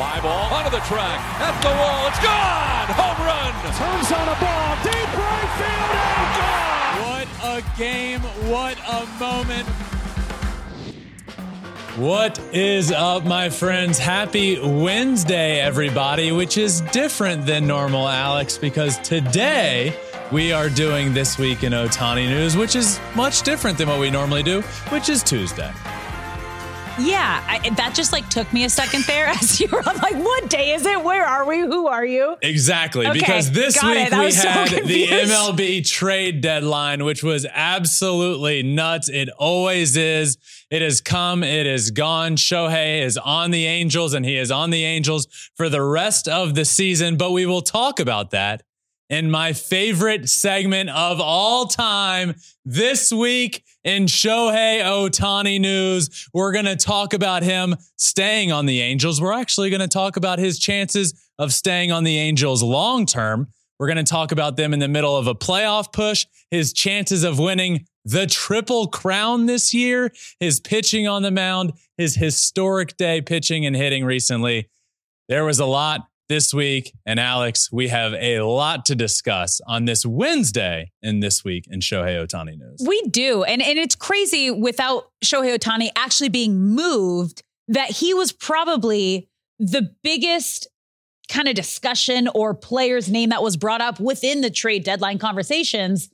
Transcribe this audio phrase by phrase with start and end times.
[0.00, 2.88] Fly ball onto the track, at the wall, it's gone!
[2.96, 3.52] Home run!
[3.76, 6.96] Turns on a ball, deep right field, and gone!
[7.04, 8.20] What a game,
[8.50, 9.68] what a moment.
[11.98, 13.98] What is up, my friends?
[13.98, 19.94] Happy Wednesday, everybody, which is different than normal, Alex, because today
[20.32, 24.10] we are doing This Week in Ohtani News, which is much different than what we
[24.10, 25.70] normally do, which is Tuesday.
[26.98, 30.16] Yeah, I, that just like took me a second there as you were I'm like,
[30.16, 31.02] what day is it?
[31.02, 31.60] Where are we?
[31.60, 32.36] Who are you?
[32.42, 35.06] Exactly, Okay, because this week we so had the.
[35.10, 39.08] MLB trade deadline, which was absolutely nuts.
[39.08, 40.38] It always is.
[40.70, 42.36] It has come, it is gone.
[42.36, 46.54] Shohei is on the Angels, and he is on the Angels for the rest of
[46.54, 47.16] the season.
[47.16, 48.62] But we will talk about that
[49.10, 56.28] in my favorite segment of all time this week in Shohei Ohtani news.
[56.32, 59.20] We're going to talk about him staying on the Angels.
[59.20, 63.48] We're actually going to talk about his chances of staying on the Angels long term.
[63.78, 67.24] We're going to talk about them in the middle of a playoff push, his chances
[67.24, 73.20] of winning the triple crown this year, his pitching on the mound, his historic day
[73.20, 74.68] pitching and hitting recently.
[75.28, 76.94] There was a lot this week.
[77.04, 81.80] And Alex, we have a lot to discuss on this Wednesday in this week in
[81.80, 82.82] Shohei Ohtani news.
[82.86, 83.42] We do.
[83.42, 89.28] And, and it's crazy without Shohei Ohtani actually being moved that he was probably
[89.58, 90.68] the biggest
[91.28, 96.10] kind of discussion or player's name that was brought up within the trade deadline conversations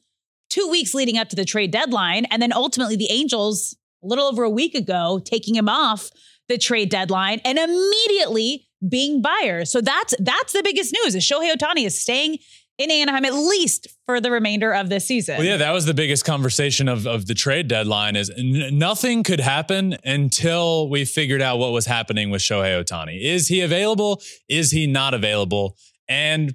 [0.49, 2.25] two weeks leading up to the trade deadline.
[2.31, 6.11] And then ultimately the Angels, a little over a week ago, taking him off
[6.49, 9.71] the trade deadline and immediately being buyers.
[9.71, 12.39] So that's that's the biggest news is Shohei Ohtani is staying
[12.79, 15.39] in Anaheim at least for the remainder of this season.
[15.39, 19.23] Well, yeah, that was the biggest conversation of, of the trade deadline is n- nothing
[19.23, 23.21] could happen until we figured out what was happening with Shohei Ohtani.
[23.23, 24.21] Is he available?
[24.49, 25.77] Is he not available?
[26.07, 26.55] And,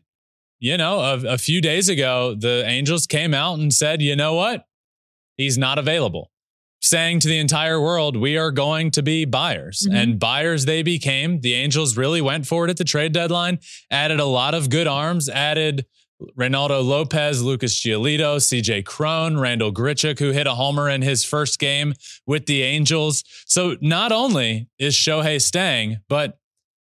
[0.59, 4.35] you know, a, a few days ago, the Angels came out and said, you know
[4.35, 4.65] what?
[5.37, 6.31] He's not available.
[6.81, 9.87] Saying to the entire world, we are going to be buyers.
[9.87, 9.95] Mhm.
[9.95, 11.41] And buyers they became.
[11.41, 13.59] The Angels really went for it at the trade deadline,
[13.91, 15.85] added a lot of good arms, added
[16.37, 21.59] Reynaldo Lopez, Lucas Giolito, CJ Crone, Randall Grichuk, who hit a homer in his first
[21.59, 21.93] game
[22.25, 23.23] with the Angels.
[23.45, 26.37] So not only is Shohei staying, but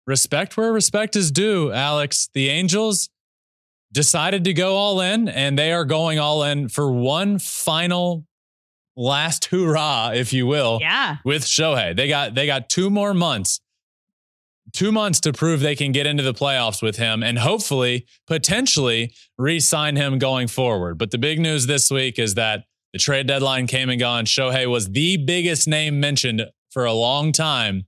[0.06, 2.28] respect where respect is due, Alex.
[2.32, 3.08] The Angels
[3.92, 8.26] decided to go all in, and they are going all in for one final
[8.96, 11.16] last hurrah, if you will, Yeah.
[11.24, 11.94] with Shohei.
[11.96, 13.60] They got they got two more months.
[14.72, 19.12] Two months to prove they can get into the playoffs with him and hopefully, potentially,
[19.38, 20.98] re sign him going forward.
[20.98, 24.24] But the big news this week is that the trade deadline came and gone.
[24.24, 27.86] Shohei was the biggest name mentioned for a long time,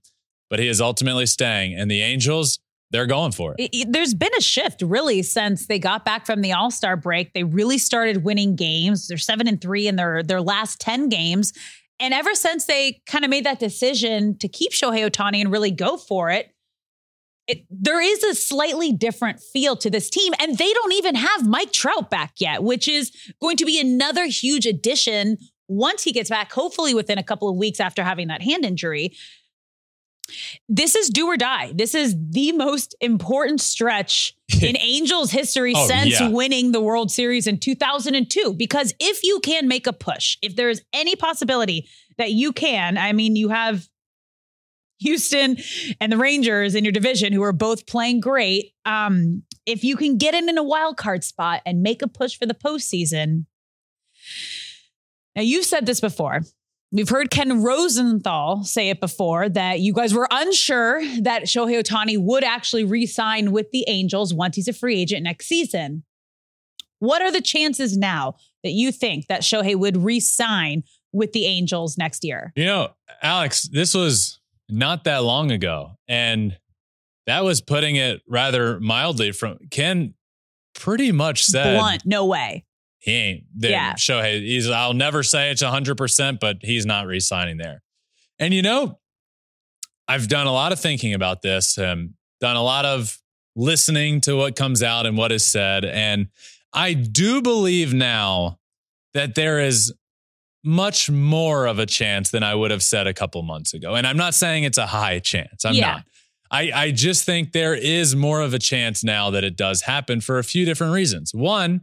[0.49, 1.73] but he is ultimately staying.
[1.77, 2.59] And the Angels,
[2.91, 3.69] they're going for it.
[3.71, 7.33] It- there's been a shift really since they got back from the All Star break.
[7.33, 9.07] They really started winning games.
[9.07, 11.53] They're seven and three in their their last ten games,
[11.99, 15.71] and ever since they kind of made that decision to keep Shohei Ohtani and really
[15.71, 16.49] go for it,
[17.47, 21.47] it, there is a slightly different feel to this team, and they don't even have
[21.47, 23.11] Mike Trout back yet, which is
[23.41, 26.51] going to be another huge addition once he gets back.
[26.51, 29.13] Hopefully, within a couple of weeks after having that hand injury
[30.67, 31.71] this is do or die.
[31.75, 36.29] This is the most important stretch in Angels history Oh, since yeah.
[36.29, 38.53] winning the World Series in 2002.
[38.53, 41.87] Because if you can make a push, if there is any possibility
[42.17, 43.87] that you can, I mean, you have
[44.99, 45.57] Houston
[46.01, 48.73] and the Rangers in your division who are both playing great.
[48.85, 52.37] Um, if you can get in in a wild card spot and make a push
[52.37, 53.45] for the postseason.
[55.35, 56.41] Now, you've said this before.
[56.91, 62.17] We've heard Ken Rosenthal say it before that you guys were unsure that Shohei Ohtani
[62.17, 66.03] would actually re sign with the Angels once he's a free agent next season.
[66.97, 70.83] What are the chances now that you think that Shohei would re sign
[71.13, 72.51] with the Angels next year?
[72.55, 72.89] You know,
[73.21, 75.91] Alex, this was not that long ago.
[76.07, 76.57] And
[77.27, 80.15] that was putting it rather mildly from Ken
[80.73, 82.65] pretty much said Blunt, no way.
[83.09, 83.71] He ain't there.
[83.71, 83.93] Yeah.
[83.93, 87.81] Shohei, he's I'll never say it's hundred percent, but he's not re-signing there.
[88.39, 88.99] And you know,
[90.07, 93.17] I've done a lot of thinking about this and done a lot of
[93.55, 95.83] listening to what comes out and what is said.
[95.85, 96.27] And
[96.73, 98.59] I do believe now
[99.13, 99.93] that there is
[100.63, 103.95] much more of a chance than I would have said a couple months ago.
[103.95, 105.65] And I'm not saying it's a high chance.
[105.65, 105.91] I'm Yeah.
[105.91, 106.03] not.
[106.51, 110.19] I, I just think there is more of a chance now that it does happen
[110.19, 111.31] for a few different reasons.
[111.33, 111.81] One,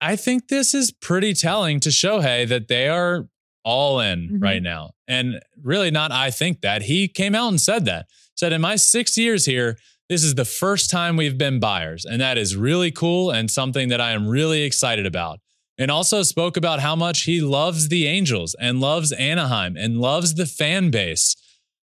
[0.00, 3.28] I think this is pretty telling to Shohei that they are
[3.64, 4.42] all in Mhm.
[4.42, 4.92] right now.
[5.06, 6.82] And really not I think that.
[6.82, 8.06] He came out and said that.
[8.34, 12.20] Said in my 6 years here, this is the first time we've been buyers and
[12.20, 15.40] that is really cool and something that I am really excited about.
[15.78, 20.34] And also spoke about how much he loves the Angels and loves Anaheim and loves
[20.34, 21.36] the fan base.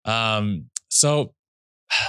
[0.05, 1.35] Um so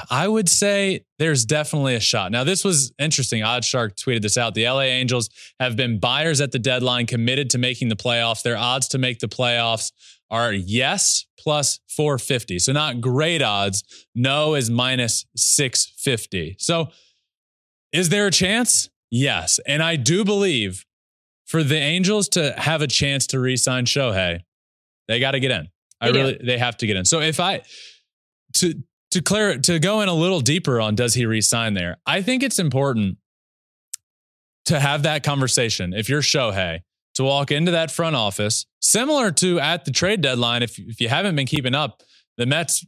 [0.10, 2.32] I would say there's definitely a shot.
[2.32, 3.42] Now, this was interesting.
[3.42, 4.54] Oddshark tweeted this out.
[4.54, 5.30] The LA Angels
[5.60, 8.44] have been buyers at the deadline, committed to making the playoffs.
[8.44, 9.92] Their odds to make the playoffs
[10.30, 12.60] are yes plus 450.
[12.60, 13.84] So, not great odds.
[14.16, 16.58] No is minus 650.
[16.60, 16.88] So,
[17.92, 18.90] is there a chance?
[19.10, 19.60] Yes.
[19.68, 20.86] And I do believe
[21.46, 24.40] for the Angels to have a chance to re sign Shohei,
[25.08, 25.68] they got to get in.
[26.00, 26.20] I They do.
[26.20, 27.06] really, they have to get in.
[27.06, 27.62] So, if I,
[28.56, 28.76] to,
[29.12, 31.98] to clear to go in a little deeper on does he resign there?
[32.06, 33.18] I think it's important
[34.66, 35.94] to have that conversation.
[35.94, 36.80] If you're Shohei,
[37.16, 40.64] to walk into that front office, similar to at the trade deadline.
[40.64, 42.02] If if you haven't been keeping up,
[42.38, 42.86] the Mets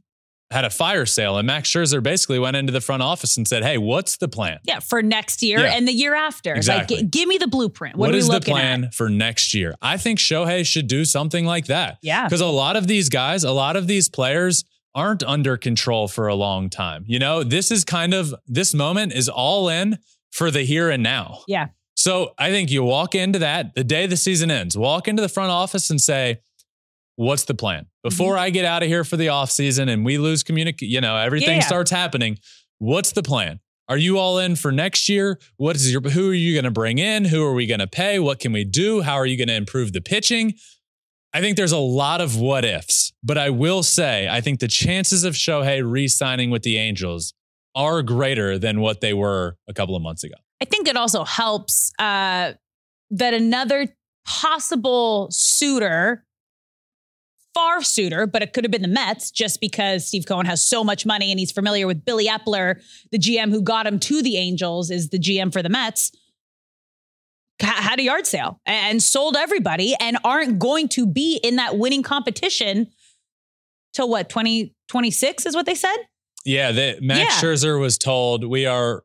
[0.52, 3.64] had a fire sale, and Max Scherzer basically went into the front office and said,
[3.64, 4.60] "Hey, what's the plan?
[4.64, 5.74] Yeah, for next year Yeah.
[5.76, 6.54] and the year after.
[6.54, 6.98] Exactly.
[6.98, 7.96] Like, g- give me the blueprint.
[7.98, 8.94] What, what are we is the plan at?
[8.94, 11.98] for next year?" I think Shohei should do something like that.
[12.02, 12.24] Yeah.
[12.26, 14.64] Because a lot of these guys, a lot of these players
[14.96, 17.04] aren't under control for a long time.
[17.08, 19.98] You know, this is kind of this moment is all in
[20.32, 21.42] for the here and now.
[21.48, 21.68] Yeah.
[21.96, 25.30] So I think you walk into that the day the season ends, walk into the
[25.30, 26.40] front office and say,
[27.16, 27.84] What's the plan?
[27.84, 28.10] Mm-hmm.
[28.10, 31.00] Before I get out of here for the off season and we lose communicate, you
[31.00, 31.66] know, everything Yeah.
[31.66, 32.40] starts happening.
[32.80, 33.60] What's the plan?
[33.88, 35.40] Are you all in for next year?
[35.58, 37.26] What is your who are you going to bring in?
[37.26, 38.18] Who are we going to pay?
[38.18, 39.02] What can we do?
[39.02, 40.54] How are you going to improve the pitching?
[41.34, 44.68] I think there's a lot of what ifs, but I will say I think the
[44.68, 47.34] chances of Shohei re-signing with the Angels
[47.76, 50.36] are greater than what they were a couple of months ago.
[50.62, 52.54] I think it also helps uh,
[53.10, 53.88] that another
[54.26, 56.24] possible suitor,
[57.54, 60.84] far suitor, but it could have been the Mets just because Steve Cohen has so
[60.84, 62.82] much money and he's familiar with Billy Eppler,
[63.12, 66.12] the GM who got him to the Angels, is the GM for the Mets.
[67.62, 71.78] Ha- Had a yard sale and sold everybody and aren't going to be in that
[71.78, 72.88] winning competition
[73.94, 75.96] till what, 2026 is what they said?
[76.46, 77.50] Yeah, the, Max Yeah.
[77.50, 79.04] Scherzer was told we are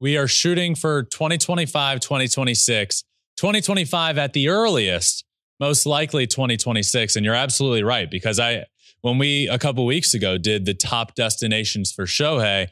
[0.00, 3.04] we are shooting for 2025, 2026,
[3.36, 5.24] 2025 at the earliest,
[5.60, 7.16] most likely 2026.
[7.16, 8.64] And you're absolutely right because I
[9.02, 12.68] when we a couple weeks ago did the top destinations for Shohei,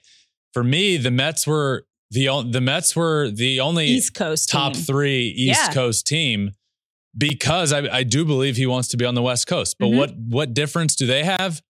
[0.53, 4.83] for me the Mets were the the Mets were the only East Coast top team.
[4.83, 5.73] three East Yeah.
[5.73, 6.53] Coast team
[7.17, 9.77] because I, I do believe he wants to be on the West Coast.
[9.79, 9.97] But Mhm.
[9.97, 11.61] what what difference do they have?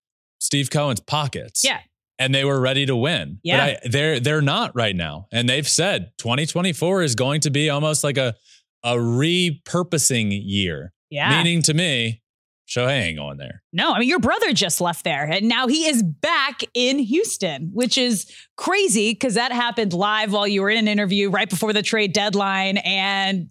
[0.41, 1.63] Steve Cohen's pockets.
[1.65, 1.81] Yeah.
[2.21, 3.39] And they were ready to win.
[3.43, 3.57] Yeah.
[3.57, 5.27] But I, they're they're not right now.
[5.33, 8.35] And they've said 2024 is going to be almost like a
[8.85, 10.93] a repurposing year.
[11.11, 11.31] Yeah.
[11.37, 12.23] Meaning to me,
[12.69, 13.63] Shohei ain't going there.
[13.73, 17.71] No, I mean, your brother just left there and now he is back in Houston,
[17.73, 21.73] which is crazy because that happened live while you were in an interview right before
[21.73, 22.77] the trade deadline.
[22.79, 23.49] And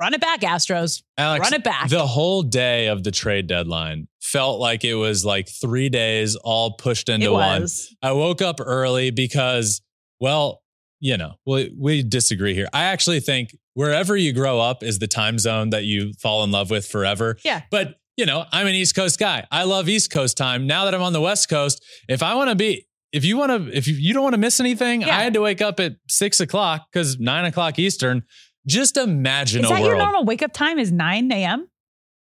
[0.00, 1.02] run it back, Astros.
[1.18, 1.88] Alex, Run it back.
[1.88, 6.74] The whole day of the trade deadline felt like it was like three days all
[6.74, 7.66] pushed into one.
[8.00, 9.82] I woke up early because,
[10.20, 10.62] well,
[11.00, 12.68] you know, we, we disagree here.
[12.72, 16.50] I actually think wherever you grow up is the time zone that you fall in
[16.50, 17.36] love with forever.
[17.44, 17.62] Yeah.
[17.70, 19.46] But, you know, I'm an East Coast guy.
[19.50, 20.66] I love East Coast time.
[20.66, 23.50] Now that I'm on the West Coast, if I want to be, if you want
[23.50, 25.16] to, if you, you don't want to miss anything, Yeah.
[25.16, 28.22] I had to wake up at six o'clock because nine o'clock Eastern.
[28.66, 29.90] Just imagine Is a that world.
[29.90, 31.68] your normal wake up time is 9 a.m.?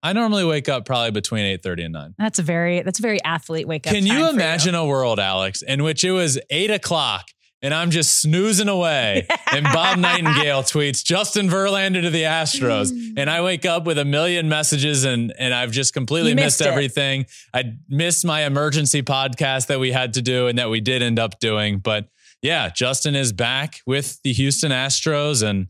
[0.05, 2.15] I normally wake up probably between 8.30 and 9.
[2.17, 5.61] That's a very, that's a very athlete wake up Can you imagine a world, Alex,
[5.61, 7.27] in which it was eight o'clock
[7.63, 13.29] and I'm just snoozing away and Bob Nightingale tweets Justin Verlander to the Astros and
[13.29, 17.25] I wake up with a million messages and and I've just completely missed, missed everything.
[17.53, 21.17] I missed my emergency podcast that we had to do and that we did end
[21.17, 21.79] up doing.
[21.79, 22.09] But
[22.41, 25.67] yeah, Justin is back with the Houston Astros and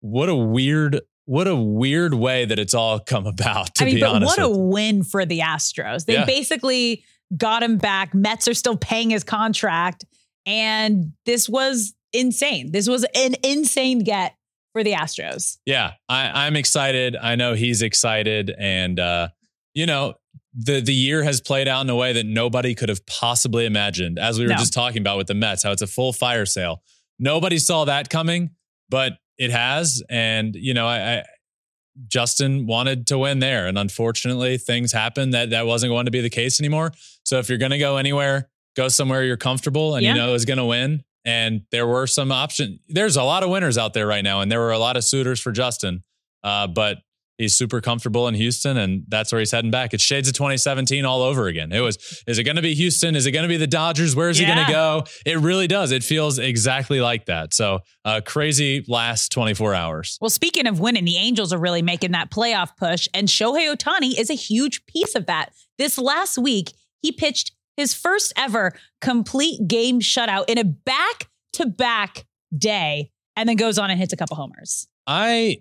[0.00, 3.94] what a weird what a weird way that it's all come about to I mean,
[3.94, 4.36] be but honest.
[4.36, 6.04] what a win for the Astros.
[6.04, 6.24] They Yeah.
[6.26, 7.02] basically
[7.34, 8.12] got him back.
[8.14, 10.04] Mets are still paying his contract.
[10.46, 12.70] And this was insane.
[12.72, 14.34] This was an insane get
[14.72, 15.58] for the Astros.
[15.66, 17.16] yeah, I, I'm excited.
[17.16, 19.28] I know he's excited, and uh,
[19.72, 20.14] you know
[20.56, 24.18] the the year has played out in a way that nobody could have possibly imagined.
[24.18, 24.56] As we were No.
[24.56, 26.82] just talking about with the Mets, how it's a full fire sale.
[27.18, 28.50] Nobody saw that coming,
[28.88, 30.02] but it has.
[30.10, 31.24] And you know, I, I
[32.08, 36.20] Justin wanted to win there, and unfortunately, things happened that that wasn't going to be
[36.20, 36.92] the case anymore.
[37.24, 40.12] So if you're going to go anywhere, go somewhere you're comfortable and Yeah.
[40.14, 41.04] you know is going to win.
[41.24, 42.80] And there were some options.
[42.88, 45.04] There's a lot of winners out there right now, and there were a lot of
[45.04, 46.02] suitors for Justin.
[46.42, 46.98] Uh, but
[47.36, 49.92] He's super comfortable in Houston, and that's where he's heading back.
[49.92, 51.72] It's shades of 2017 all over again.
[51.72, 53.16] It was, is it going to be Houston?
[53.16, 54.14] Is it going to be the Dodgers?
[54.14, 55.02] Where is he going to go?
[55.26, 55.90] It really does.
[55.90, 57.52] It feels exactly like that.
[57.52, 60.16] So, uh, crazy last 24 hours.
[60.20, 64.16] Well, speaking of winning, the Angels are really making that playoff push, and Shohei Ohtani
[64.16, 65.50] is a huge piece of that.
[65.76, 66.70] This last week,
[67.02, 72.24] he pitched his first ever complete game shutout in a back to back
[72.56, 74.86] day, and then goes on and hits a couple homers.
[75.06, 75.58] I,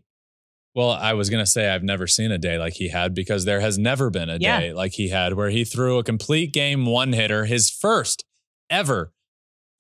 [0.75, 3.46] well, I was going to say I've never seen a day like he had because
[3.46, 4.60] there has never been a Yeah.
[4.60, 8.25] day like he had where he threw a complete game one hitter, his first
[8.70, 9.12] ever,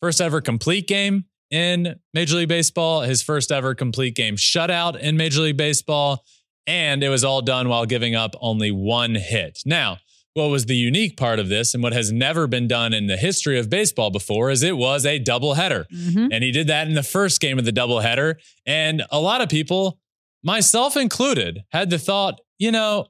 [0.01, 5.17] first ever complete game in Major League Baseball, his first ever complete game shutout in
[5.17, 6.23] Major League Baseball.
[6.65, 9.59] And it was all done while giving up only one hit.
[9.65, 9.97] Now,
[10.33, 13.17] what was the unique part of this and what has never been done in the
[13.17, 15.85] history of baseball before is it was a doubleheader.
[15.93, 16.29] Mhm.
[16.31, 18.35] And he did that in the first game of the doubleheader.
[18.65, 19.99] And a lot of people,
[20.43, 23.07] myself included, had the thought, you know,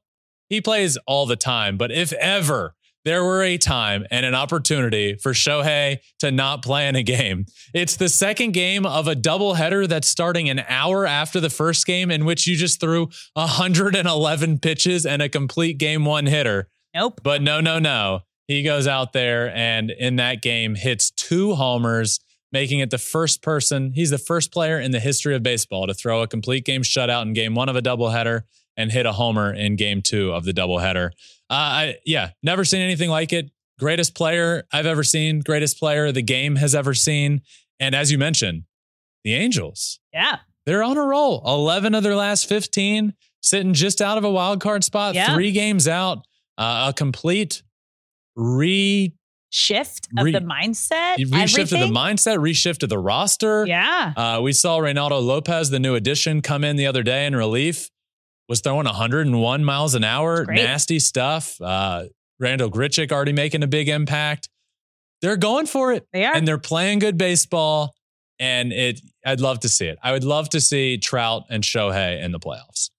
[0.50, 2.76] he plays all the time, but if ever
[3.06, 7.46] there were a time and an opportunity for Shohei to not play in a game,
[7.74, 12.12] it's the second game of a doubleheader that's starting an hour after the first game,
[12.12, 16.70] in which you just threw 111 pitches and a complete game one hitter.
[16.96, 17.22] Nope.
[17.24, 18.22] But no, no, no.
[18.48, 22.20] He goes out there and in that game hits two homers,
[22.52, 23.94] making it the first person.
[23.94, 27.22] He's the first player in the history of baseball to throw a complete game shutout
[27.24, 28.42] in game one of a doubleheader
[28.76, 31.08] and hit a homer in game two of the doubleheader.
[31.50, 33.52] Uh, I, yeah, never seen anything like it.
[33.80, 37.42] Greatest player I've ever seen, greatest player the game has ever seen.
[37.80, 38.64] And as you mentioned,
[39.24, 40.38] the Angels, Yeah.
[40.66, 41.42] they're on a roll.
[41.46, 45.34] 11 of their last 15, sitting just out of a wild card spot, Yeah.
[45.34, 46.26] three games out,
[46.58, 47.64] uh, a complete
[48.36, 49.14] re
[49.56, 51.18] Shift of Re- the mindset.
[51.20, 53.68] reshift of the mindset, reshift of the roster.
[53.68, 54.12] Yeah.
[54.18, 57.88] Uh, we saw Reynaldo Lopez, the new addition, come in the other day in relief,
[58.50, 61.62] was throwing 101 miles an hour, nasty stuff.
[61.62, 62.06] Uh,
[62.40, 64.50] Randall Grichuk already making a big impact.
[65.22, 66.36] They're going for it They are.
[66.36, 67.94] and they're playing good baseball.
[68.40, 70.00] And it, I'd love to see it.
[70.02, 72.90] I would love to see Trout and Shohei in the playoffs.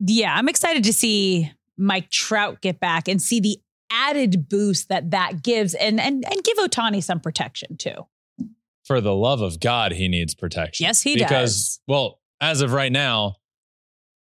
[0.00, 3.58] yeah, I'm excited to see Mike Trout get back and see the
[3.90, 8.06] added boost that that gives and and and give Ohtani some protection too.
[8.84, 10.84] For the love of God, he needs protection.
[10.84, 11.30] Yes, he because, does.
[11.30, 13.36] Because well, as of right now,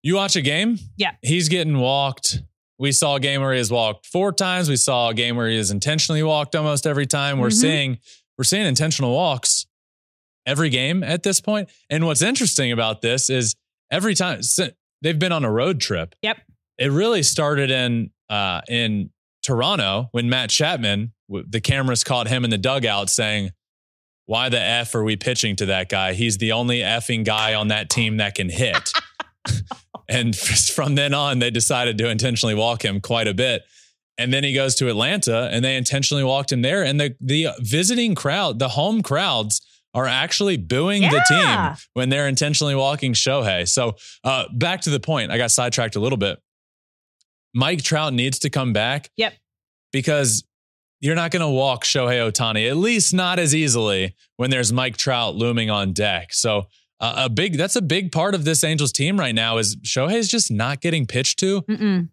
[0.02, 0.78] you watch a game.
[0.96, 1.12] Yeah.
[1.22, 2.42] He's getting walked.
[2.78, 4.68] We saw a game where he has walked four times.
[4.68, 7.38] We saw a game where he has intentionally walked almost every time.
[7.38, 7.60] We're Mhm.
[7.60, 7.98] seeing
[8.36, 9.66] we're seeing intentional walks
[10.46, 11.68] every game at this point.
[11.90, 13.56] And what's interesting about this is
[13.90, 14.40] every time
[15.02, 16.14] they've been on a road trip.
[16.22, 16.38] Yep.
[16.78, 19.10] It really started in uh, in
[19.42, 23.50] Toronto when Matt Chapman, the cameras caught him in the dugout saying,
[24.26, 26.12] "Why the f are we pitching to that guy?
[26.12, 28.92] He's the only effing guy on that team that can hit."
[30.08, 33.62] and from then on, they decided to intentionally walk him quite a bit.
[34.16, 36.84] And then he goes to Atlanta, and they intentionally walked him there.
[36.84, 39.60] And the the visiting crowd, the home crowds,
[39.94, 43.66] are actually booing the team when they're intentionally walking Shohei.
[43.66, 46.40] So uh, back to the point, I got sidetracked a little bit.
[47.58, 49.10] Mike Trout needs to come back.
[49.16, 49.34] Yep.
[49.92, 50.44] Because
[51.00, 54.96] you're not going to walk Shohei Ohtani, at least not as easily when there's Mike
[54.96, 56.32] Trout looming on deck.
[56.32, 56.66] So
[57.00, 60.28] uh, a big that's a big part of this Angels team right now is Shohei's
[60.28, 61.62] just not getting pitched to.
[61.62, 62.08] Mm-mm.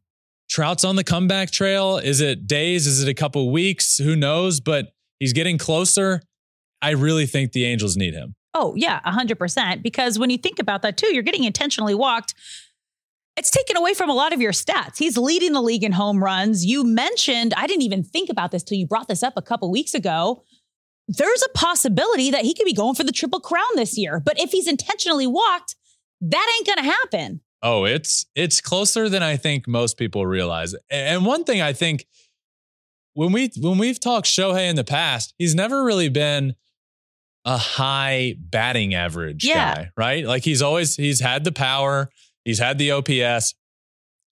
[0.49, 1.97] Trout's on the comeback trail.
[1.97, 2.87] Is it days?
[2.87, 3.99] Is it a couple weeks?
[3.99, 4.59] Who knows?
[4.59, 6.23] But he's getting closer.
[6.81, 8.35] I really think the Angels need him.
[8.55, 9.83] Oh, yeah, 100%.
[9.83, 12.33] Because when you think about that too, you're getting intentionally walked.
[13.37, 14.97] It's taken away from a lot of your stats.
[14.97, 16.65] He's leading the league in home runs.
[16.65, 19.69] You mentioned, I didn't even think about this till you brought this up a couple
[19.71, 20.43] weeks ago.
[21.07, 24.21] There's a possibility that he could be going for the triple crown this year.
[24.23, 25.75] But if he's intentionally walked,
[26.21, 27.41] that ain't going to happen.
[27.61, 30.75] Oh, it's it's closer than I think most people realize.
[30.89, 32.05] And one thing I think
[33.15, 36.55] when we when we've talked Shohei in the past, he's never really been
[37.43, 39.75] a high batting average Yeah.
[39.75, 40.25] guy, right?
[40.25, 42.09] Like he's always he's had the power,
[42.45, 43.53] he's had the OPS.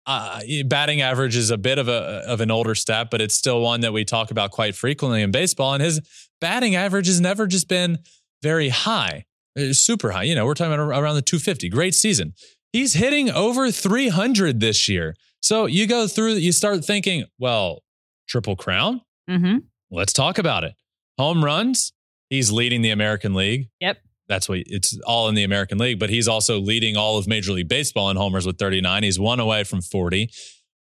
[0.06, 3.60] Uh, batting average is a bit of a of an older stat, but it's still
[3.60, 5.72] one that we talk about quite frequently in baseball.
[5.72, 6.00] And his
[6.40, 7.98] batting average has never just been
[8.42, 9.24] very high,
[9.72, 10.24] super high.
[10.24, 11.68] You know, we're talking about around the 250.
[11.68, 12.34] Great season.
[12.72, 15.14] He's hitting over 300 this year.
[15.42, 17.82] So you go through, you start thinking, well,
[18.28, 19.02] triple crown.
[19.28, 19.58] Mm-hmm.
[19.90, 20.74] Let's talk about it.
[21.18, 21.92] Home runs.
[22.28, 23.68] He's leading the American League.
[23.80, 23.98] Yep.
[24.30, 27.52] That's what it's all in the American League, but he's also leading all of Major
[27.52, 29.02] League Baseball in homers with 39.
[29.02, 30.30] He's one away from 40.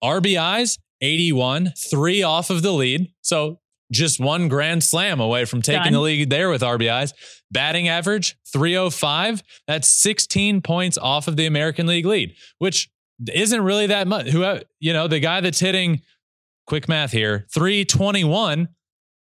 [0.03, 3.11] RBIs, 81, three off of the lead.
[3.21, 3.59] So
[3.91, 5.93] just one grand slam away from taking Done.
[5.93, 7.11] the lead there with RBIs.
[7.51, 9.41] Batting average, 305.
[9.67, 12.87] That's 16 points off of the American League lead, which
[13.33, 14.29] isn't really that much.
[14.29, 16.01] Who you know, the guy that's hitting
[16.67, 18.69] quick math here, 321,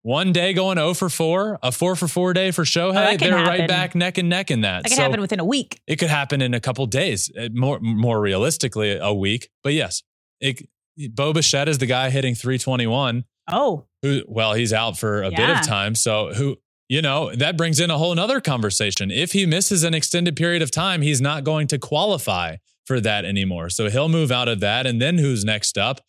[0.05, 3.19] one day going 0 for 4, a 4 for 4 day for Shohei.
[3.19, 3.61] can They're happen.
[3.61, 4.83] right back neck and neck in that.
[4.85, 5.81] That can So happen within a week.
[5.87, 9.49] it could happen in a couple days, uh, more more realistically a week.
[9.63, 10.03] But yes,
[10.41, 10.69] it
[11.15, 15.51] Bo Bichette is the guy hitting 321 Oh, who well he's out for a bit
[15.51, 16.57] of time so who
[16.89, 20.63] you know that brings in a whole nother conversation if he misses an extended period
[20.63, 22.57] of time he's not going to qualify
[22.87, 26.01] for that anymore so he'll move out of that and then who's next up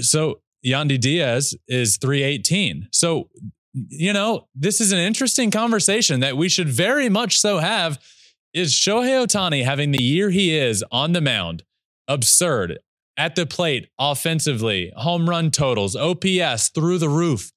[0.00, 3.28] so Yandy Diaz is 318 so
[3.72, 7.98] you know this is an interesting conversation that we should very much so have
[8.52, 11.64] is Shohei Ohtani having the year he is on the mound
[12.06, 12.78] absurd
[13.16, 17.52] at the plate offensively, home run totals, OPS through the roof.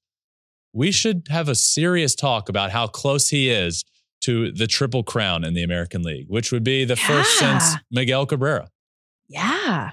[0.72, 3.84] We should have a serious talk about how close he is
[4.22, 8.26] to the triple crown in the American League, which would be the first since Miguel
[8.26, 8.68] Cabrera.
[9.28, 9.92] yeah.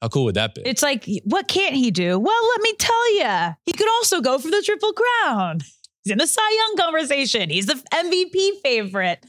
[0.00, 0.62] How cool would that be?
[0.64, 2.18] It's like, what can't he do?
[2.18, 5.60] Well, let me tell you, he could also go for the triple crown.
[6.04, 7.50] He's in the Cy Young conversation.
[7.50, 9.24] He's the MVP favorite.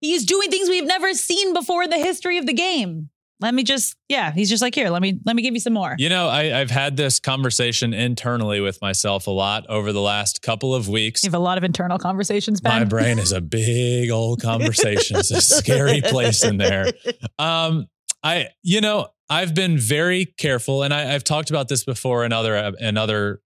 [0.00, 3.10] He's doing things we've never seen before in the history of the game.
[3.40, 5.72] Let me just, yeah, he's just like, here, let me let me give you some
[5.72, 5.94] more.
[5.96, 10.42] You know, I, I've had this conversation internally with myself a lot over the last
[10.42, 11.22] couple of weeks.
[11.22, 12.80] You have a lot of internal conversations, Ben.
[12.80, 15.18] My brain is a big old conversation.
[15.18, 16.86] It's a scary place in there.
[17.38, 17.86] Um,
[18.22, 22.32] I, you know, I've been very careful, and I, I've talked about this before in
[22.32, 23.40] other in other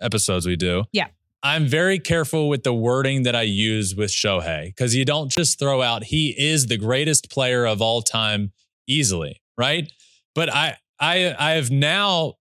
[0.00, 0.84] episodes we do.
[0.92, 1.08] Yeah.
[1.42, 5.58] I'm very careful with the wording that I use with Shohei because you don't just
[5.58, 8.52] throw out he is the greatest player of all time
[8.86, 9.90] easily, right?
[10.34, 12.34] But I I I have now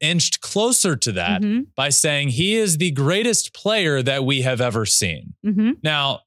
[0.00, 4.60] inched closer to that Mhm, by saying he is the greatest player that we have
[4.60, 5.34] ever seen.
[5.46, 5.76] mhm.
[5.82, 6.20] Now,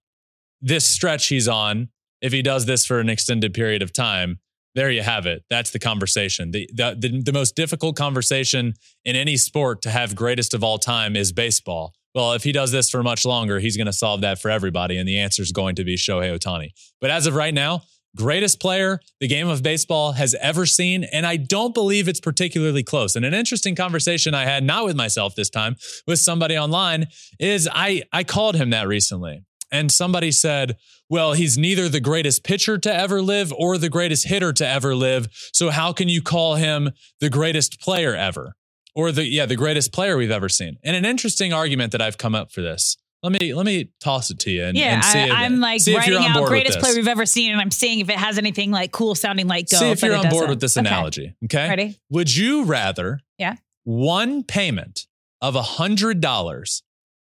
[0.61, 1.89] this stretch he's on,
[2.21, 4.39] if he does this for an extended period of time,
[4.75, 5.43] there you have it.
[5.49, 6.51] That's the conversation.
[6.51, 8.73] The, the, the, the most difficult conversation
[9.05, 11.93] in any sport to have greatest of all time is baseball.
[12.15, 14.97] Well, if he does this for much longer, he's going to solve that for everybody.
[14.97, 16.69] And the answer is going to be Shohei Ohtani.
[17.01, 17.81] But as of right now,
[18.15, 21.03] greatest player the game of baseball has ever seen.
[21.03, 23.15] And I don't believe it's particularly close.
[23.15, 27.07] And an interesting conversation I had, not with myself this time, with somebody online,
[27.39, 29.43] is I, I called him that recently.
[29.73, 30.77] And somebody said,
[31.09, 34.95] well, he's neither the greatest pitcher to ever live or the greatest hitter to ever
[34.95, 35.27] live.
[35.51, 38.55] So how can you call him the greatest player ever?
[38.95, 40.77] Or the yeah, the greatest player we've ever seen.
[40.83, 42.95] And an interesting argument that I've come up for this.
[43.23, 45.59] Let me let me toss it to you and, Yeah, and see I, if, I'm
[45.59, 48.69] like writing out greatest player we've ever seen, and I'm seeing if it has anything
[48.69, 49.77] like cool sounding like go.
[49.77, 50.87] See if you're on board with this Okay.
[50.87, 51.33] analogy.
[51.45, 51.67] Okay.
[51.69, 51.99] Ready?
[52.09, 53.55] Would you rather Yeah.
[53.85, 55.07] one payment
[55.41, 56.83] of a $100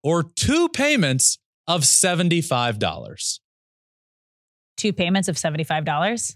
[0.03, 3.39] or two payments of $75?
[4.75, 6.35] Two payments of seventy-five dollars.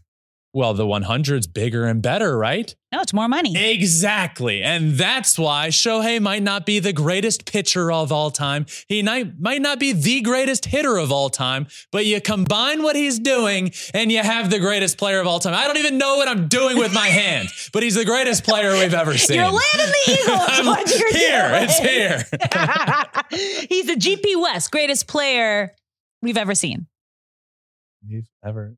[0.54, 2.74] Well, the 100's bigger and better, right?
[2.92, 3.56] No, it's more money.
[3.72, 4.64] Exactly.
[4.64, 8.66] And that's why Shohei might not be the greatest pitcher of all time.
[8.88, 12.96] He might, might not be the greatest hitter of all time, but you combine what
[12.96, 15.54] he's doing and you have the greatest player of all time.
[15.54, 18.72] I don't even know what I'm doing with my hand, but he's the greatest player
[18.72, 19.36] we've ever seen.
[19.36, 19.62] You're landing
[20.06, 20.36] the eagle.
[20.48, 21.50] I'm what you're here.
[21.50, 21.64] doing.
[21.64, 23.68] It's here.
[23.70, 25.76] He's the GP West greatest player
[26.22, 26.88] we've ever seen.
[28.10, 28.78] We've ever.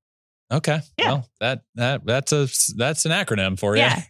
[0.52, 0.80] Okay.
[0.98, 1.08] Yeah.
[1.08, 3.84] Well, that that that's a that's an acronym for you.
[3.84, 4.02] Yeah.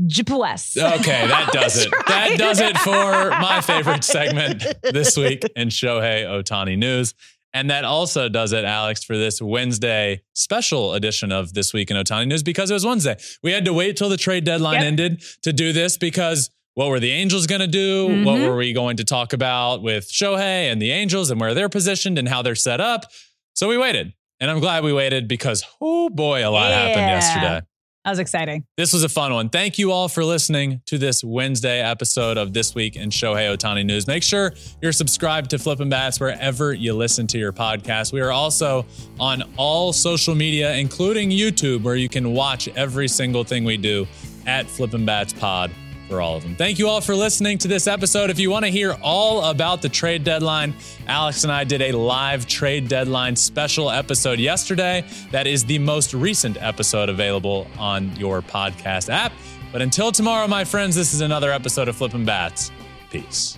[0.00, 0.76] GP West.
[0.78, 1.92] Okay, that does it.
[2.08, 7.14] That does it for my favorite segment this week in Shohei Ohtani News.
[7.54, 11.98] And that also does it, Alex, for this Wednesday special edition of This Week in
[11.98, 13.16] Ohtani News because it was Wednesday.
[13.42, 14.84] We had to wait till the trade deadline Yep.
[14.84, 18.06] ended to do this because what were the Angels going to do?
[18.24, 18.48] What Mhm.
[18.48, 22.18] were we going to talk about with Shohei and the Angels and where they're positioned
[22.18, 23.04] and how they're set up?
[23.54, 24.14] So we waited.
[24.42, 27.60] And I'm glad we waited because, oh boy, a lot happened yesterday.
[28.04, 28.64] That was exciting.
[28.76, 29.50] This was a fun one.
[29.50, 33.86] Thank you all for listening to this Wednesday episode of This Week in Shohei Ohtani
[33.86, 34.08] News.
[34.08, 38.12] Make sure you're subscribed to Flippin' Bats wherever you listen to your podcast.
[38.12, 38.84] We are also
[39.20, 44.08] on all social media, including YouTube, where you can watch every single thing we do
[44.44, 45.70] at Flippin' Bats Pod
[46.08, 46.56] for all of them.
[46.56, 48.30] Thank you all for listening to this episode.
[48.30, 50.74] If you want to hear all about the trade deadline,
[51.06, 55.04] Alex and I did a live trade deadline special episode yesterday.
[55.30, 59.32] That is the most recent episode available on your podcast app.
[59.72, 62.70] But until tomorrow, my friends, this is another episode of Flippin' Bats.
[63.10, 63.56] Peace.